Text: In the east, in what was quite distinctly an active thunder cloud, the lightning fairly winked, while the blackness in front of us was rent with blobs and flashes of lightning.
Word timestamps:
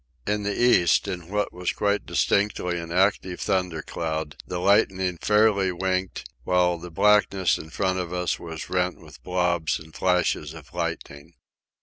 In 0.25 0.41
the 0.41 0.59
east, 0.59 1.07
in 1.07 1.29
what 1.29 1.53
was 1.53 1.71
quite 1.73 2.07
distinctly 2.07 2.79
an 2.79 2.91
active 2.91 3.39
thunder 3.39 3.83
cloud, 3.83 4.35
the 4.47 4.57
lightning 4.57 5.19
fairly 5.21 5.71
winked, 5.71 6.27
while 6.43 6.79
the 6.79 6.89
blackness 6.89 7.59
in 7.59 7.69
front 7.69 7.99
of 7.99 8.11
us 8.11 8.39
was 8.39 8.67
rent 8.67 8.99
with 8.99 9.21
blobs 9.21 9.77
and 9.79 9.93
flashes 9.93 10.55
of 10.55 10.73
lightning. 10.73 11.35